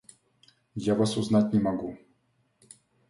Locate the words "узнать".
1.15-1.53